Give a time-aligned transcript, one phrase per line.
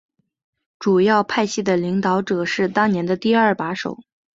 [0.79, 3.99] 主要派系的领导者是当年的第二把手。